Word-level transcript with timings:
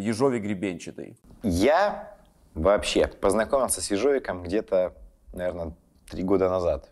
ежовик 0.00 0.42
гребенчатый? 0.42 1.18
Я 1.42 2.14
вообще 2.54 3.06
познакомился 3.06 3.80
с 3.80 3.90
ежовиком 3.90 4.42
где-то, 4.42 4.94
наверное, 5.32 5.74
три 6.10 6.22
года 6.22 6.48
назад. 6.48 6.88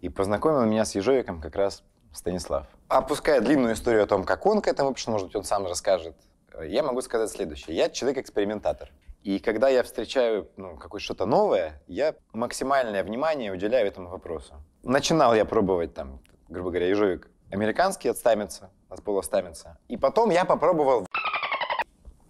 И 0.00 0.08
познакомил 0.08 0.64
меня 0.64 0.84
с 0.84 0.94
ежовиком 0.94 1.40
как 1.40 1.56
раз 1.56 1.82
Станислав. 2.12 2.66
Опуская 2.88 3.40
длинную 3.40 3.74
историю 3.74 4.04
о 4.04 4.06
том, 4.06 4.24
как 4.24 4.46
он 4.46 4.62
к 4.62 4.68
этому 4.68 4.94
пришел, 4.94 5.12
может 5.12 5.28
быть, 5.28 5.36
он 5.36 5.44
сам 5.44 5.66
расскажет, 5.66 6.16
я 6.62 6.82
могу 6.82 7.00
сказать 7.02 7.30
следующее. 7.30 7.76
Я 7.76 7.88
человек-экспериментатор. 7.90 8.90
И 9.22 9.38
когда 9.40 9.68
я 9.68 9.82
встречаю 9.82 10.48
ну, 10.56 10.76
какое-то 10.76 11.04
что-то 11.04 11.26
новое, 11.26 11.82
я 11.86 12.14
максимальное 12.32 13.04
внимание 13.04 13.52
уделяю 13.52 13.86
этому 13.86 14.08
вопросу. 14.08 14.54
Начинал 14.82 15.34
я 15.34 15.44
пробовать 15.44 15.94
там, 15.94 16.20
грубо 16.48 16.70
говоря, 16.70 16.88
ежовик 16.88 17.28
американский 17.50 18.08
от 18.08 18.16
Стамица, 18.16 18.70
от 18.88 19.02
пола 19.02 19.22
Стамица. 19.22 19.78
И 19.88 19.96
потом 19.96 20.30
я 20.30 20.44
попробовал 20.44 21.06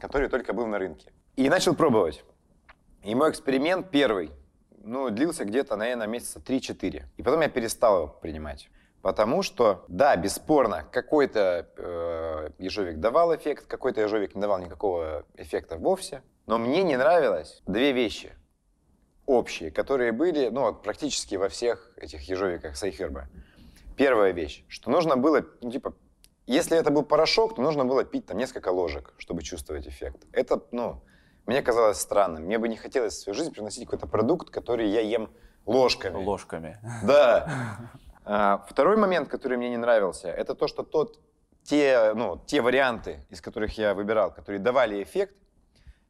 который 0.00 0.28
только 0.28 0.52
был 0.52 0.66
на 0.66 0.78
рынке. 0.78 1.12
И 1.36 1.48
начал 1.48 1.74
пробовать. 1.74 2.24
И 3.02 3.14
мой 3.14 3.30
эксперимент 3.30 3.90
первый, 3.90 4.30
ну, 4.82 5.10
длился 5.10 5.44
где-то, 5.44 5.76
наверное, 5.76 6.06
месяца 6.06 6.40
3-4. 6.40 7.04
И 7.16 7.22
потом 7.22 7.40
я 7.40 7.48
перестал 7.48 7.96
его 7.96 8.08
принимать. 8.08 8.70
Потому 9.02 9.42
что, 9.42 9.84
да, 9.88 10.16
бесспорно, 10.16 10.84
какой-то 10.90 11.68
э, 11.76 12.50
ежовик 12.58 12.98
давал 12.98 13.34
эффект, 13.34 13.66
какой-то 13.66 14.00
ежовик 14.00 14.34
не 14.34 14.40
давал 14.40 14.58
никакого 14.58 15.24
эффекта 15.36 15.76
вовсе. 15.76 16.22
Но 16.46 16.58
мне 16.58 16.82
не 16.82 16.96
нравилось 16.96 17.62
две 17.66 17.92
вещи 17.92 18.32
общие, 19.26 19.70
которые 19.70 20.10
были 20.12 20.48
ну, 20.48 20.74
практически 20.74 21.36
во 21.36 21.48
всех 21.48 21.92
этих 21.96 22.22
ежовиках 22.22 22.76
Сайхерба. 22.76 23.28
Первая 23.96 24.32
вещь, 24.32 24.64
что 24.68 24.90
нужно 24.90 25.16
было, 25.16 25.44
ну, 25.60 25.70
типа, 25.70 25.94
если 26.48 26.78
это 26.78 26.90
был 26.90 27.02
порошок, 27.02 27.56
то 27.56 27.62
нужно 27.62 27.84
было 27.84 28.04
пить 28.04 28.24
там 28.26 28.38
несколько 28.38 28.70
ложек, 28.70 29.12
чтобы 29.18 29.42
чувствовать 29.42 29.86
эффект. 29.86 30.24
Это, 30.32 30.62
ну, 30.72 31.02
мне 31.44 31.60
казалось 31.60 31.98
странным. 31.98 32.44
Мне 32.44 32.58
бы 32.58 32.68
не 32.68 32.76
хотелось 32.76 33.14
в 33.14 33.20
свою 33.20 33.34
жизнь 33.34 33.52
приносить 33.52 33.84
какой-то 33.84 34.06
продукт, 34.06 34.48
который 34.48 34.88
я 34.88 35.02
ем 35.02 35.30
ложками. 35.66 36.24
Ложками. 36.24 36.78
Да. 37.04 37.78
А, 38.30 38.66
второй 38.68 38.98
момент, 38.98 39.30
который 39.30 39.56
мне 39.56 39.70
не 39.70 39.78
нравился, 39.78 40.28
это 40.28 40.54
то, 40.54 40.68
что 40.68 40.82
тот, 40.82 41.18
те, 41.62 42.12
ну, 42.14 42.38
те 42.44 42.60
варианты, 42.60 43.24
из 43.30 43.40
которых 43.40 43.78
я 43.78 43.94
выбирал, 43.94 44.30
которые 44.30 44.60
давали 44.60 45.02
эффект, 45.02 45.34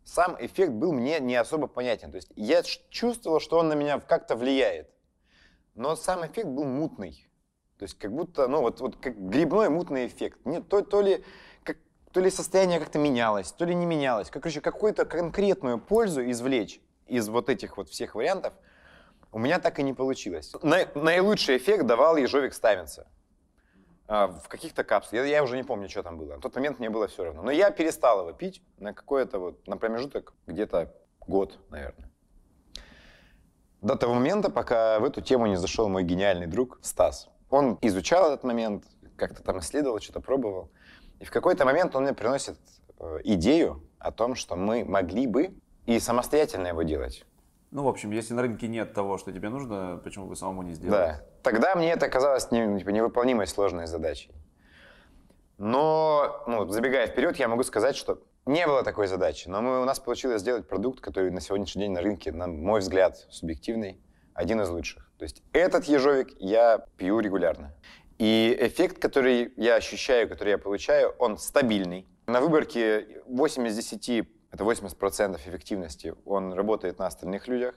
сам 0.02 0.36
эффект 0.40 0.72
был 0.72 0.92
мне 0.92 1.20
не 1.20 1.36
особо 1.36 1.68
понятен. 1.68 2.10
То 2.10 2.16
есть 2.16 2.32
я 2.34 2.64
чувствовал, 2.90 3.38
что 3.38 3.58
он 3.58 3.68
на 3.68 3.74
меня 3.74 4.00
как-то 4.00 4.34
влияет. 4.34 4.90
Но 5.76 5.94
сам 5.94 6.26
эффект 6.26 6.48
был 6.48 6.64
мутный. 6.64 7.27
То 7.78 7.84
есть 7.84 7.98
как 7.98 8.12
будто, 8.12 8.48
ну 8.48 8.60
вот, 8.60 8.80
вот 8.80 8.96
как 8.96 9.16
грибной 9.16 9.68
мутный 9.68 10.06
эффект. 10.06 10.38
Нет, 10.44 10.68
то, 10.68 10.82
то 10.82 11.00
ли 11.00 11.24
как, 11.62 11.76
то 12.12 12.20
ли 12.20 12.30
состояние 12.30 12.80
как-то 12.80 12.98
менялось, 12.98 13.52
то 13.52 13.64
ли 13.64 13.74
не 13.74 13.86
менялось. 13.86 14.30
Как, 14.30 14.42
короче, 14.42 14.60
какую-то 14.60 15.04
конкретную 15.04 15.78
пользу 15.78 16.28
извлечь 16.30 16.80
из 17.06 17.28
вот 17.28 17.48
этих 17.48 17.76
вот 17.76 17.88
всех 17.88 18.14
вариантов– 18.14 18.52
у 19.32 19.38
меня 19.38 19.58
так 19.58 19.78
и 19.78 19.82
не 19.82 19.92
получилось. 19.92 20.52
На, 20.62 20.86
наилучший 20.94 21.58
эффект 21.58 21.86
давал 21.86 22.16
ежовик 22.16 22.54
ставится. 22.54 23.06
А, 24.06 24.28
в 24.28 24.48
каких-то 24.48 24.84
капсулах. 24.84 25.26
Я, 25.26 25.30
я 25.30 25.42
уже 25.42 25.56
не 25.56 25.64
помню, 25.64 25.88
что 25.88 26.02
там 26.02 26.16
было. 26.16 26.34
На 26.34 26.40
тот 26.40 26.54
момент 26.54 26.78
мне 26.78 26.88
было 26.88 27.08
все 27.08 27.24
равно. 27.24 27.42
Но 27.42 27.50
я 27.50 27.70
перестал 27.70 28.20
его 28.20 28.32
пить 28.32 28.62
на 28.78 28.94
какой-то 28.94 29.38
вот, 29.38 29.66
на 29.66 29.76
промежуток 29.76 30.32
где-то 30.46 30.94
год, 31.26 31.58
наверное. 31.68 32.10
До 33.82 33.96
того 33.96 34.14
момента, 34.14 34.50
пока 34.50 34.98
в 34.98 35.04
эту 35.04 35.20
тему 35.20 35.46
не 35.46 35.56
зашел 35.56 35.88
мой 35.88 36.04
гениальный 36.04 36.46
друг 36.46 36.78
Стас. 36.82 37.28
Он 37.50 37.78
изучал 37.82 38.32
этот 38.32 38.44
момент, 38.44 38.84
как-то 39.16 39.42
там 39.42 39.58
исследовал, 39.60 40.00
что-то 40.00 40.20
пробовал. 40.20 40.70
И 41.20 41.24
в 41.24 41.30
какой-то 41.30 41.64
момент 41.64 41.96
он 41.96 42.04
мне 42.04 42.14
приносит 42.14 42.58
э, 42.98 43.18
идею 43.24 43.82
о 43.98 44.12
том, 44.12 44.34
что 44.34 44.56
мы 44.56 44.84
могли 44.84 45.26
бы 45.26 45.54
и 45.86 45.98
самостоятельно 45.98 46.68
его 46.68 46.82
делать. 46.82 47.24
Ну, 47.70 47.82
в 47.82 47.88
общем, 47.88 48.10
если 48.12 48.34
на 48.34 48.42
рынке 48.42 48.66
нет 48.66 48.94
того, 48.94 49.18
что 49.18 49.32
тебе 49.32 49.50
нужно, 49.50 50.00
почему 50.02 50.26
бы 50.26 50.36
самому 50.36 50.62
не 50.62 50.74
сделать? 50.74 50.98
Да. 50.98 51.24
Тогда 51.42 51.74
мне 51.74 51.90
это 51.90 52.08
казалось 52.08 52.50
не, 52.50 52.78
типа, 52.78 52.90
невыполнимой 52.90 53.46
сложной 53.46 53.86
задачей. 53.86 54.30
Но, 55.58 56.44
ну, 56.46 56.66
забегая 56.68 57.06
вперед, 57.08 57.36
я 57.36 57.48
могу 57.48 57.64
сказать, 57.64 57.96
что 57.96 58.22
не 58.46 58.66
было 58.66 58.82
такой 58.84 59.06
задачи. 59.08 59.48
Но 59.48 59.60
мы, 59.60 59.82
у 59.82 59.84
нас 59.84 59.98
получилось 59.98 60.40
сделать 60.40 60.66
продукт, 60.66 61.00
который 61.00 61.30
на 61.30 61.40
сегодняшний 61.40 61.82
день 61.82 61.92
на 61.92 62.00
рынке, 62.00 62.32
на 62.32 62.46
мой 62.46 62.80
взгляд, 62.80 63.26
субъективный, 63.28 64.00
один 64.34 64.60
из 64.62 64.70
лучших. 64.70 65.07
То 65.18 65.24
есть 65.24 65.42
этот 65.52 65.84
ежовик 65.84 66.28
я 66.38 66.84
пью 66.96 67.20
регулярно. 67.20 67.74
И 68.18 68.56
эффект, 68.60 68.98
который 68.98 69.52
я 69.56 69.76
ощущаю, 69.76 70.28
который 70.28 70.50
я 70.50 70.58
получаю, 70.58 71.14
он 71.18 71.38
стабильный. 71.38 72.06
На 72.26 72.40
выборке 72.40 73.22
8 73.26 73.66
из 73.66 73.76
10 73.76 74.28
это 74.50 74.64
80% 74.64 75.36
эффективности, 75.36 76.14
он 76.24 76.52
работает 76.52 76.98
на 76.98 77.06
остальных 77.06 77.48
людях. 77.48 77.74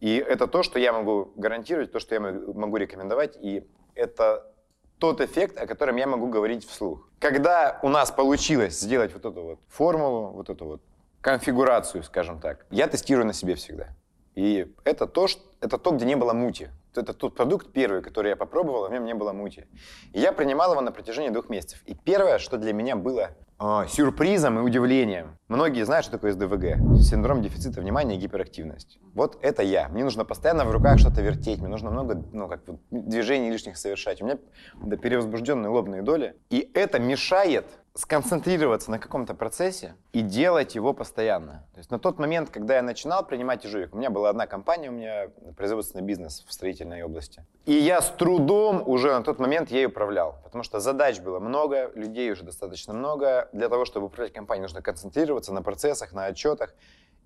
И 0.00 0.16
это 0.16 0.46
то, 0.46 0.62
что 0.62 0.78
я 0.78 0.92
могу 0.92 1.32
гарантировать, 1.36 1.90
то, 1.92 1.98
что 1.98 2.14
я 2.14 2.20
могу 2.20 2.76
рекомендовать, 2.76 3.36
и 3.40 3.66
это 3.94 4.52
тот 4.98 5.20
эффект, 5.20 5.58
о 5.58 5.66
котором 5.66 5.96
я 5.96 6.06
могу 6.06 6.28
говорить 6.28 6.66
вслух. 6.66 7.08
Когда 7.18 7.80
у 7.82 7.88
нас 7.88 8.10
получилось 8.10 8.78
сделать 8.78 9.12
вот 9.12 9.24
эту 9.24 9.42
вот 9.42 9.60
формулу, 9.68 10.30
вот 10.32 10.50
эту 10.50 10.64
вот 10.66 10.82
конфигурацию, 11.20 12.02
скажем 12.04 12.40
так, 12.40 12.66
я 12.70 12.86
тестирую 12.86 13.26
на 13.26 13.32
себе 13.32 13.54
всегда. 13.54 13.88
И 14.38 14.72
это 14.84 15.08
то, 15.08 15.26
что, 15.26 15.42
это 15.60 15.78
то, 15.78 15.90
где 15.90 16.04
не 16.04 16.14
было 16.14 16.32
мути. 16.32 16.68
Это 16.94 17.12
тот 17.12 17.34
продукт 17.34 17.72
первый, 17.72 18.02
который 18.02 18.28
я 18.28 18.36
попробовал, 18.36 18.84
а 18.84 18.88
в 18.88 18.92
нем 18.92 19.04
не 19.04 19.14
было 19.14 19.32
мути. 19.32 19.66
И 20.12 20.20
я 20.20 20.32
принимал 20.32 20.70
его 20.70 20.80
на 20.80 20.92
протяжении 20.92 21.30
двух 21.30 21.48
месяцев. 21.48 21.82
И 21.86 21.96
первое, 21.96 22.38
что 22.38 22.56
для 22.56 22.72
меня 22.72 22.94
было 22.94 23.30
э, 23.58 23.86
сюрпризом 23.88 24.60
и 24.60 24.62
удивлением. 24.62 25.36
Многие 25.48 25.84
знают, 25.84 26.04
что 26.04 26.12
такое 26.12 26.30
СДВГ. 26.30 27.00
Синдром 27.02 27.42
дефицита 27.42 27.80
внимания 27.80 28.14
и 28.14 28.18
гиперактивность. 28.18 29.00
Вот 29.12 29.38
это 29.42 29.64
я. 29.64 29.88
Мне 29.88 30.04
нужно 30.04 30.24
постоянно 30.24 30.64
в 30.64 30.70
руках 30.70 31.00
что-то 31.00 31.20
вертеть, 31.20 31.58
мне 31.58 31.68
нужно 31.68 31.90
много 31.90 32.22
ну, 32.32 32.46
как 32.46 32.60
вот, 32.68 32.78
движений 32.92 33.50
лишних 33.50 33.76
совершать. 33.76 34.22
У 34.22 34.24
меня 34.24 34.38
да, 34.80 34.96
перевозбужденные 34.96 35.68
лобные 35.68 36.02
доли. 36.02 36.36
И 36.50 36.70
это 36.74 37.00
мешает 37.00 37.66
сконцентрироваться 37.98 38.92
на 38.92 39.00
каком-то 39.00 39.34
процессе 39.34 39.96
и 40.12 40.20
делать 40.20 40.76
его 40.76 40.92
постоянно. 40.92 41.66
То 41.74 41.78
есть 41.78 41.90
на 41.90 41.98
тот 41.98 42.20
момент, 42.20 42.48
когда 42.48 42.76
я 42.76 42.82
начинал 42.82 43.26
принимать 43.26 43.64
ежовик, 43.64 43.92
у 43.92 43.98
меня 43.98 44.08
была 44.08 44.30
одна 44.30 44.46
компания, 44.46 44.88
у 44.88 44.92
меня 44.92 45.30
производственный 45.56 46.04
бизнес 46.04 46.44
в 46.46 46.52
строительной 46.52 47.02
области. 47.02 47.44
И 47.66 47.72
я 47.72 48.00
с 48.00 48.10
трудом 48.10 48.84
уже 48.86 49.10
на 49.12 49.24
тот 49.24 49.40
момент 49.40 49.72
ей 49.72 49.86
управлял, 49.86 50.38
потому 50.44 50.62
что 50.62 50.78
задач 50.78 51.18
было 51.18 51.40
много, 51.40 51.90
людей 51.96 52.30
уже 52.30 52.44
достаточно 52.44 52.94
много. 52.94 53.48
Для 53.52 53.68
того, 53.68 53.84
чтобы 53.84 54.06
управлять 54.06 54.32
компанией, 54.32 54.62
нужно 54.62 54.80
концентрироваться 54.80 55.52
на 55.52 55.62
процессах, 55.62 56.12
на 56.12 56.26
отчетах. 56.26 56.74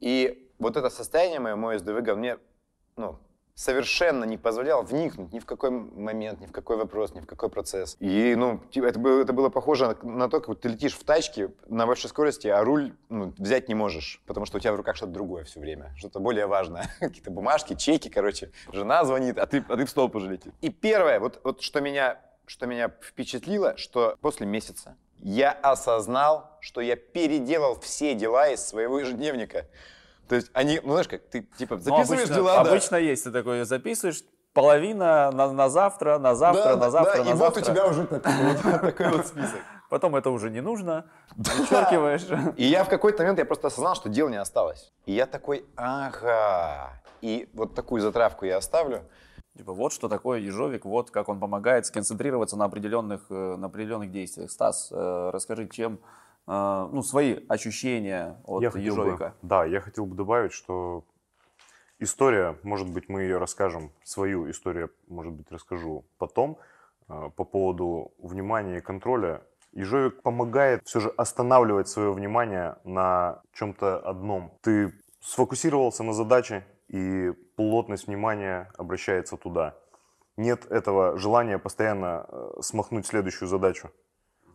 И 0.01 0.51
вот 0.59 0.79
это 0.79 0.89
состояние 0.89 1.39
мое, 1.39 1.55
мой 1.55 1.79
СДВГ, 1.79 2.17
мне 2.17 2.39
ну, 2.97 3.19
совершенно 3.55 4.25
не 4.25 4.39
позволял 4.39 4.83
вникнуть 4.83 5.33
ни 5.33 5.39
в 5.39 5.47
какой 5.47 5.71
момент, 5.71 6.41
ни 6.41 6.47
в 6.47 6.53
какой 6.53 6.77
вопрос, 6.77 7.15
ни 7.15 7.21
в 7.21 7.27
какой 7.27 7.51
процесс. 7.51 7.97
И, 8.01 8.35
ну, 8.35 8.61
это 8.75 8.99
было, 8.99 9.21
это 9.21 9.33
было 9.33 9.49
похоже 9.51 9.97
на 10.03 10.29
то, 10.29 10.41
как 10.41 10.61
ты 10.61 10.69
летишь 10.69 10.95
в 10.95 11.05
тачке 11.05 11.51
на 11.69 11.87
большой 11.87 12.11
скорости, 12.11 12.49
а 12.49 12.63
руль 12.65 12.95
ну, 13.09 13.35
взять 13.39 13.69
не 13.69 13.75
можешь, 13.75 14.23
потому 14.27 14.47
что 14.47 14.57
у 14.57 14.61
тебя 14.61 14.73
в 14.73 14.77
руках 14.77 14.97
что-то 14.97 15.13
другое 15.13 15.45
все 15.45 15.61
время, 15.61 15.93
что-то 15.97 16.21
более 16.21 16.47
важное. 16.47 16.91
Какие-то 17.01 17.31
бумажки, 17.31 17.75
чеки, 17.75 18.09
короче. 18.09 18.51
Жена 18.73 19.05
звонит, 19.05 19.39
а 19.39 19.47
ты, 19.47 19.65
а 19.69 19.77
ты 19.77 19.85
в 19.85 19.91
столб 19.91 20.15
уже 20.17 20.31
летишь. 20.31 20.53
И 20.61 20.71
первое, 20.71 21.21
вот, 21.21 21.41
вот 21.45 21.63
что, 21.63 21.81
меня, 21.81 22.21
что 22.47 22.67
меня 22.67 22.91
впечатлило, 23.03 23.77
что 23.77 24.17
после 24.21 24.47
месяца 24.47 24.97
я 25.23 25.53
осознал, 25.53 26.59
что 26.61 26.81
я 26.81 26.97
переделал 26.97 27.79
все 27.79 28.15
дела 28.15 28.49
из 28.49 28.61
своего 28.61 28.99
ежедневника. 28.99 29.67
То 30.29 30.37
есть 30.37 30.51
они, 30.55 30.81
ну 30.83 30.93
знаешь 30.93 31.09
как, 31.09 31.23
ты 31.23 31.47
типа 31.59 31.77
ну, 31.77 31.83
записываешь 31.83 32.09
ну, 32.09 32.15
обычно, 32.15 32.35
дела, 32.35 32.65
да. 32.65 32.71
Обычно 32.71 32.97
есть, 32.97 33.25
ты 33.25 33.31
такой 33.31 33.65
записываешь, 33.65 34.23
половина 34.53 35.31
на, 35.31 35.53
на 35.53 35.69
завтра, 35.69 36.19
на 36.19 36.35
завтра, 36.35 36.75
да, 36.75 36.77
на 36.77 36.91
завтра, 36.91 37.19
да, 37.19 37.25
на 37.25 37.31
и 37.31 37.37
завтра. 37.37 37.45
вот 37.45 37.57
у 37.57 37.73
тебя 37.73 37.87
уже 37.87 38.07
такой 38.07 38.33
вот, 38.33 38.63
такой 38.81 39.09
вот 39.09 39.27
список. 39.27 39.61
Потом 39.89 40.17
это 40.17 40.31
уже 40.31 40.51
не 40.51 40.61
нужно, 40.61 41.05
вычеркиваешь. 41.37 42.27
И 42.57 42.65
я 42.65 42.85
в 42.85 42.89
какой-то 42.89 43.23
момент 43.23 43.39
я 43.39 43.45
просто 43.45 43.67
осознал, 43.67 43.95
что 43.95 44.09
дел 44.09 44.29
не 44.29 44.41
осталось. 44.41 44.93
И 45.05 45.13
я 45.13 45.27
такой, 45.27 45.67
ага. 45.77 47.03
И 47.21 47.51
вот 47.53 47.75
такую 47.75 48.01
затравку 48.01 48.47
я 48.47 48.57
оставлю. 48.57 49.03
Типа 49.57 49.75
вот 49.75 49.93
что 49.93 50.09
такое 50.09 50.41
ежовик, 50.41 50.87
вот 50.87 51.11
как 51.11 51.29
он 51.29 51.39
помогает 51.39 51.85
сконцентрироваться 51.85 52.57
на 52.57 52.65
определенных, 52.65 53.21
э, 53.29 53.57
на 53.57 53.67
определенных 53.67 54.11
действиях. 54.11 54.51
Стас, 54.51 54.89
э, 54.91 55.31
расскажи, 55.31 55.69
чем 55.69 56.01
ну, 56.47 57.03
свои 57.03 57.39
ощущения 57.49 58.41
от 58.45 58.63
я 58.63 58.69
ежовика. 58.81 59.29
Бы, 59.29 59.35
да, 59.43 59.65
я 59.65 59.81
хотел 59.81 60.07
бы 60.07 60.17
добавить, 60.17 60.53
что 60.53 61.05
история, 61.99 62.59
может 62.63 62.91
быть, 62.91 63.09
мы 63.09 63.23
ее 63.23 63.39
расскажем, 63.39 63.93
свою 64.03 64.51
историю, 64.51 64.91
может 65.09 65.33
быть, 65.33 65.51
расскажу 65.51 66.05
потом, 66.19 66.59
а, 67.09 67.31
по 67.31 67.45
поводу 67.45 68.13
внимания 68.19 68.79
и 68.79 68.81
контроля. 68.81 69.43
Ежовик 69.73 70.23
помогает 70.23 70.83
все 70.85 71.01
же 71.01 71.09
останавливать 71.17 71.89
свое 71.89 72.13
внимание 72.13 72.77
на 72.85 73.41
чем-то 73.53 73.99
одном. 73.99 74.53
Ты 74.61 74.93
сфокусировался 75.21 76.03
на 76.03 76.13
задаче, 76.13 76.65
и 76.89 77.33
плотность 77.57 78.07
внимания 78.07 78.71
обращается 78.77 79.37
туда. 79.37 79.75
Нет 80.37 80.67
этого 80.71 81.17
желания 81.17 81.59
постоянно 81.59 82.27
э, 82.29 82.51
смахнуть 82.61 83.07
следующую 83.07 83.49
задачу. 83.49 83.91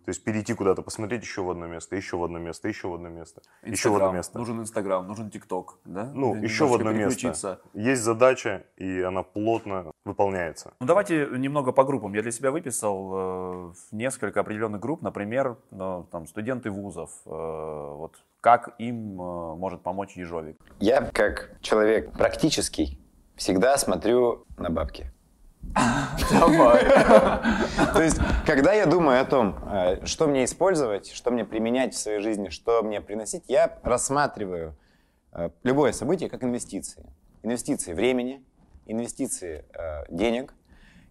То 0.08 0.12
есть 0.12 0.24
перейти 0.24 0.54
куда-то, 0.54 0.84
посмотреть 0.84 1.24
еще 1.24 1.42
в 1.42 1.50
одно 1.52 1.68
место, 1.68 1.98
еще 1.98 2.16
в 2.16 2.24
одно 2.24 2.40
место, 2.40 2.70
еще 2.70 2.88
в 2.88 2.94
одно 2.94 3.10
место, 3.10 3.42
Инстаграм, 3.62 3.74
еще 3.74 3.90
в 3.90 3.96
одно 3.98 4.12
место. 4.14 4.38
Нужен 4.38 4.62
Инстаграм, 4.62 5.06
нужен 5.06 5.30
ТикТок, 5.30 5.80
да? 5.84 6.10
Ну, 6.14 6.34
Или 6.34 6.44
еще 6.46 6.66
в 6.66 6.74
одно 6.74 6.94
место. 6.94 7.60
Есть 7.74 8.04
задача, 8.04 8.64
и 8.78 9.02
она 9.02 9.24
плотно 9.24 9.92
выполняется. 10.06 10.74
Ну, 10.80 10.88
давайте 10.88 11.28
немного 11.36 11.74
по 11.74 11.84
группам. 11.84 12.14
Я 12.14 12.22
для 12.22 12.32
себя 12.32 12.52
выписал 12.52 13.12
э, 13.16 13.74
несколько 13.92 14.40
определенных 14.40 14.80
групп, 14.80 15.02
например, 15.02 15.58
э, 15.72 16.04
там, 16.10 16.26
студенты 16.26 16.72
вузов. 16.72 17.12
Э, 17.26 17.30
вот 17.30 18.16
как 18.40 18.76
им 18.80 19.22
э, 19.22 19.56
может 19.58 19.82
помочь 19.82 20.16
ежовик? 20.16 20.56
Я, 20.80 21.02
как 21.02 21.58
человек 21.60 22.14
практический, 22.14 22.98
всегда 23.36 23.78
смотрю 23.78 24.46
на 24.58 24.70
бабки. 24.70 25.12
Давай. 26.32 26.84
То 27.94 28.02
есть, 28.02 28.18
когда 28.46 28.74
я 28.74 28.86
думаю 28.86 29.22
о 29.22 29.26
том, 29.26 29.56
э, 29.72 30.06
что 30.06 30.28
мне 30.28 30.46
использовать, 30.46 31.12
что 31.12 31.32
мне 31.32 31.46
применять 31.46 31.94
в 31.94 31.98
своей 31.98 32.20
жизни, 32.20 32.50
что 32.50 32.82
мне 32.84 33.02
приносить, 33.02 33.44
я 33.48 33.78
рассматриваю 33.84 34.76
э, 35.34 35.50
любое 35.64 35.92
событие 35.92 36.30
как 36.30 36.44
инвестиции. 36.44 37.06
Инвестиции 37.44 37.94
времени, 37.94 38.44
инвестиции 38.86 39.66
э, 39.74 40.06
денег 40.10 40.54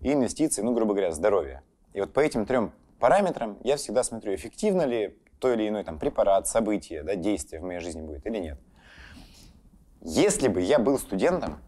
и 0.01 0.13
инвестиции, 0.13 0.63
ну, 0.63 0.75
грубо 0.75 0.95
говоря, 0.95 1.13
здоровья. 1.13 1.63
И 1.95 2.01
вот 2.01 2.13
по 2.13 2.21
этим 2.21 2.45
трем 2.45 2.73
параметрам 2.99 3.59
я 3.63 3.77
всегда 3.77 4.03
смотрю, 4.03 4.35
эффективно 4.35 4.83
ли 4.83 5.17
то 5.39 5.53
или 5.53 5.69
иной 5.69 5.85
там, 5.85 5.99
препарат, 5.99 6.49
событие, 6.49 7.03
да, 7.03 7.15
действие 7.15 7.61
в 7.61 7.65
моей 7.65 7.81
жизни 7.81 8.03
будет 8.03 8.27
или 8.27 8.39
нет. 8.39 8.59
Если 10.01 10.49
бы 10.49 10.61
я 10.61 10.79
был 10.79 10.99
студентом, 10.99 11.59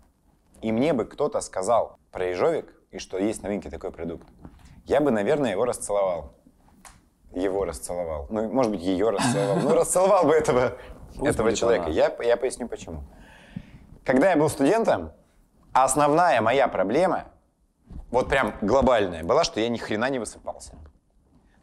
и 0.62 0.72
мне 0.72 0.92
бы 0.92 1.04
кто-то 1.04 1.40
сказал 1.40 1.98
про 2.10 2.26
ежовик, 2.26 2.72
и 2.90 2.98
что 2.98 3.18
есть 3.18 3.44
рынке 3.44 3.70
такой 3.70 3.92
продукт, 3.92 4.26
я 4.84 5.00
бы, 5.00 5.10
наверное, 5.10 5.52
его 5.52 5.64
расцеловал. 5.64 6.34
Его 7.34 7.64
расцеловал. 7.64 8.26
Ну, 8.30 8.50
может 8.50 8.72
быть, 8.72 8.80
ее 8.80 9.10
расцеловал. 9.10 9.56
Ну, 9.62 9.74
расцеловал 9.74 10.24
бы 10.24 10.32
этого, 10.32 10.78
этого 11.20 11.54
человека. 11.54 11.90
Я, 11.90 12.14
я 12.22 12.36
поясню 12.36 12.68
почему. 12.68 13.02
Когда 14.04 14.30
я 14.30 14.36
был 14.36 14.48
студентом, 14.48 15.12
основная 15.74 16.40
моя 16.40 16.68
проблема, 16.68 17.24
вот 18.10 18.28
прям 18.28 18.54
глобальная, 18.62 19.22
была, 19.22 19.44
что 19.44 19.60
я 19.60 19.68
ни 19.68 19.76
хрена 19.76 20.08
не 20.08 20.18
высыпался. 20.18 20.72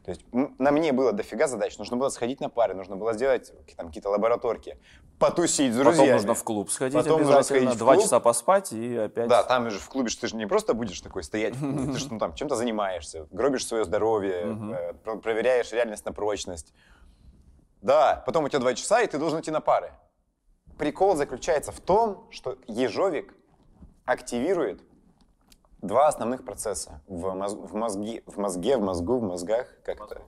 То 0.06 0.12
есть 0.12 0.22
на 0.32 0.72
мне 0.72 0.92
было 0.94 1.14
дофига 1.14 1.48
задач. 1.48 1.76
Нужно 1.80 1.98
было 1.98 2.10
сходить 2.10 2.40
на 2.40 2.48
пары, 2.48 2.76
нужно 2.76 2.96
было 2.96 3.14
сделать 3.14 3.52
там, 3.76 3.88
какие-то 3.88 4.12
лабораторки, 4.12 4.78
потусить 5.18 5.74
с 5.74 5.76
друзьями. 5.76 5.98
Потом 5.98 6.14
нужно 6.14 6.34
в 6.36 6.44
клуб 6.44 6.70
сходить 6.70 6.96
Потом 6.96 7.22
нужно 7.24 7.42
сходить 7.42 7.70
в 7.72 7.78
два 7.80 7.98
часа 7.98 8.20
поспать 8.20 8.72
и 8.72 8.98
опять... 8.98 9.28
Да, 9.28 9.42
там 9.42 9.72
же 9.72 9.80
в 9.80 9.90
клубе 9.90 10.12
ты 10.12 10.28
же 10.28 10.36
не 10.36 10.46
просто 10.46 10.76
будешь 10.76 11.02
такой 11.02 11.24
стоять, 11.24 11.56
ты 11.56 11.98
же 11.98 12.08
ну, 12.12 12.20
там 12.20 12.36
чем-то 12.36 12.56
занимаешься, 12.56 13.28
гробишь 13.32 13.66
свое 13.66 13.84
здоровье, 13.84 14.56
э, 14.74 14.94
про- 14.94 15.18
проверяешь 15.18 15.72
реальность 15.72 16.06
на 16.06 16.14
прочность. 16.14 16.72
Да, 17.82 18.22
потом 18.28 18.44
у 18.46 18.50
тебя 18.50 18.60
два 18.60 18.76
часа, 18.76 19.02
и 19.02 19.08
ты 19.08 19.18
должен 19.18 19.40
идти 19.40 19.50
на 19.50 19.60
пары. 19.60 19.92
Прикол 20.78 21.16
заключается 21.16 21.72
в 21.72 21.80
том, 21.80 22.28
что 22.30 22.60
ежовик 22.68 23.34
активирует 24.06 24.84
два 25.86 26.08
основных 26.08 26.44
процесса 26.46 27.02
в, 27.08 27.34
моз- 27.34 27.54
в 27.56 27.76
мозге, 27.76 28.24
в 28.26 28.38
мозге, 28.38 28.78
в 28.78 28.82
мозгу, 28.82 29.20
в 29.20 29.24
мозгах, 29.24 29.68
как 29.84 30.02
это? 30.02 30.22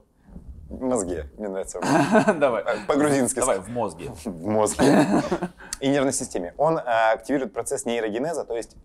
В 0.68 0.82
мозге, 0.82 1.30
мне 1.38 1.48
нравится. 1.48 1.80
Давай. 2.38 2.62
По-грузински 2.86 3.38
Давай, 3.40 3.58
в 3.58 3.68
мозге. 3.68 4.10
в 4.24 4.46
мозге 4.46 5.06
и 5.80 5.88
нервной 5.88 6.12
системе. 6.12 6.54
Он 6.58 6.78
а, 6.78 7.12
активирует 7.12 7.52
процесс 7.54 7.86
нейрогенеза, 7.86 8.44
то 8.44 8.54
есть 8.54 8.76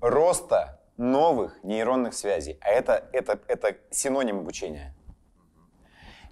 роста 0.00 0.80
новых 0.96 1.62
нейронных 1.64 2.14
связей. 2.14 2.58
А 2.60 2.68
это, 2.68 3.04
это, 3.12 3.40
это 3.48 3.76
синоним 3.90 4.40
обучения. 4.40 4.94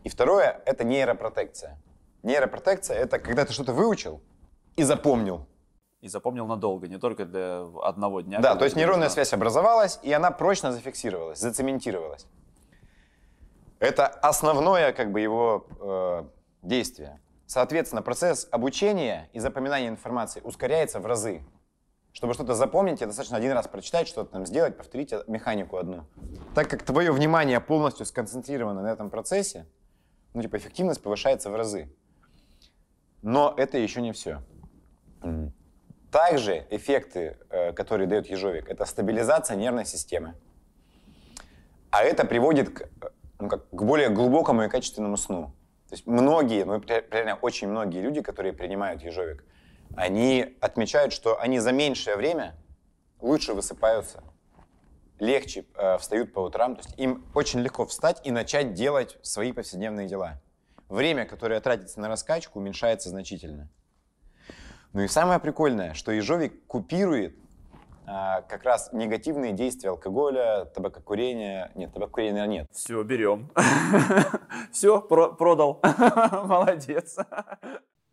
И 0.05 0.09
второе— 0.09 0.61
это 0.67 0.85
нейропротекция. 0.85 1.79
Нейропротекция— 2.23 2.97
это 2.99 3.19
когда 3.19 3.45
ты 3.45 3.53
что-то 3.53 3.73
выучил 3.73 4.21
и 4.77 4.83
запомнил. 4.83 5.47
И 6.03 6.09
запомнил 6.09 6.49
надолго, 6.49 6.89
не 6.89 6.99
только 6.99 7.25
для 7.25 7.65
одного 7.81 8.23
дня. 8.23 8.41
Да, 8.41 8.57
то 8.57 8.65
есть 8.65 8.77
нейронная 8.77 9.05
нужно. 9.07 9.15
связь 9.15 9.33
образовалась, 9.33 10.01
и 10.03 10.13
она 10.13 10.33
прочно 10.33 10.73
зафиксировалась, 10.73 11.39
зацементировалась. 11.39 12.27
Это 13.79 14.09
основное 14.09 14.93
как 14.93 15.13
бы 15.13 15.21
его 15.21 15.67
э, 15.81 16.25
действие. 16.63 17.21
Соответственно, 17.47 18.03
процесс 18.03 18.49
обучения 18.51 19.31
и 19.33 19.39
запоминания 19.39 19.89
информации 19.89 20.41
ускоряется 20.43 20.99
в 20.99 21.07
разы. 21.07 21.45
Чтобы 22.13 22.35
что-то 22.35 22.55
запомнить, 22.55 22.99
достаточно 22.99 23.37
один 23.37 23.53
раз 23.53 23.69
прочитать, 23.69 24.09
что-то 24.09 24.33
там 24.33 24.45
сделать, 24.45 24.77
повторить 24.77 25.13
э, 25.13 25.23
механику 25.29 25.77
одну. 25.77 26.05
Так 26.57 26.69
как 26.69 26.83
твое 26.83 27.13
внимание 27.13 27.61
полностью 27.61 28.07
сконцентрировано 28.07 28.83
на 28.83 28.89
этом 28.89 29.09
процессе, 29.09 29.67
ну, 30.35 30.43
типа, 30.43 30.57
эффективность 30.57 31.01
повышается 31.01 31.49
в 31.49 31.55
разы. 31.55 31.95
Но 33.23 33.55
это 33.57 33.79
еще 33.79 34.01
не 34.03 34.11
все. 34.11 34.43
Также 36.13 36.67
эффекты, 36.69 37.39
э, 37.49 37.73
которые 37.73 38.07
дает 38.07 38.27
ежовик, 38.27 38.69
это 38.69 38.85
стабилизация 38.85 39.57
нервной 39.57 39.87
системы. 39.87 40.35
А 41.91 42.03
это 42.03 42.27
приводит 42.27 42.69
к, 42.69 42.83
э, 42.83 42.87
ну, 43.41 43.49
как, 43.49 43.67
к 43.71 43.83
более 43.83 44.11
глубокому 44.11 44.63
и 44.65 44.69
качественному 44.69 45.17
сну. 45.17 45.47
То 45.89 45.95
есть 45.95 46.07
многие, 46.07 46.65
ну 46.65 46.79
ре- 46.81 47.07
реально 47.11 47.37
очень 47.37 47.69
многие 47.69 48.03
люди, 48.03 48.21
которые 48.21 48.53
принимают 48.53 49.03
ежовик, 49.03 49.43
они 49.97 50.55
отмечают, 50.61 51.15
что 51.15 51.41
они 51.41 51.59
за 51.61 51.73
меньшее 51.73 52.17
время 52.17 52.57
лучше 53.19 53.55
высыпаются, 53.55 54.23
легче 55.19 55.65
э, 55.75 55.97
встают 55.97 56.35
по 56.35 56.41
утрам. 56.41 56.77
То 56.77 56.83
есть 56.83 56.99
им 56.99 57.25
очень 57.35 57.61
легко 57.61 57.87
встать 57.87 58.21
и 58.27 58.31
начать 58.31 58.75
делать 58.75 59.17
свои 59.23 59.53
повседневные 59.53 60.09
дела. 60.09 60.43
Время, 60.91 61.25
которое 61.25 61.59
тратится 61.63 62.01
на 62.01 62.09
раскачку, 62.09 62.59
уменьшается 62.59 63.09
значительно. 63.09 63.71
Ну 64.93 65.03
и 65.03 65.09
самое 65.09 65.39
прикольное, 65.39 65.95
что 65.95 66.13
ежовик 66.13 66.67
купирует 66.67 67.35
а, 68.07 68.43
как 68.43 68.65
раз 68.65 68.91
негативные 68.93 69.53
действия 69.53 69.91
алкоголя, 69.91 70.67
табакокурения. 70.67 71.71
Нет, 71.75 71.93
табакокурения 71.93 72.47
нет. 72.47 72.69
Все, 72.73 73.03
берем. 73.03 73.51
Все, 74.73 75.01
продал. 75.01 75.81
Молодец. 76.45 77.17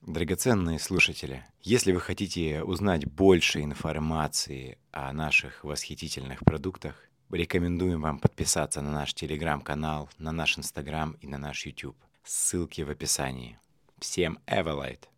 Драгоценные 0.01 0.79
слушатели, 0.79 1.45
если 1.61 1.91
вы 1.91 1.99
хотите 1.99 2.63
узнать 2.63 3.05
больше 3.05 3.61
информации 3.61 4.79
о 4.91 5.13
наших 5.13 5.63
восхитительных 5.63 6.39
продуктах, 6.39 6.95
рекомендуем 7.29 8.01
вам 8.01 8.19
подписаться 8.19 8.81
на 8.81 8.91
наш 8.91 9.13
телеграм-канал, 9.13 10.09
на 10.17 10.31
наш 10.31 10.57
инстаграм 10.57 11.11
и 11.21 11.27
на 11.27 11.37
наш 11.37 11.65
YouTube. 11.65 11.97
Ссылки 12.23 12.81
в 12.81 12.89
описании. 12.89 13.59
Всем 13.99 14.39
Эвелайт! 14.47 15.07